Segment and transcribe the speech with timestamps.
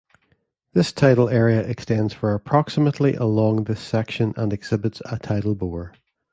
[0.73, 5.93] This tidal area extends for approximately along this section and exhibits a tidal bore.